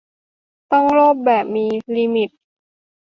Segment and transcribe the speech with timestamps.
[0.71, 1.65] ต้องโลภแบบมี
[1.97, 2.29] ลิมิต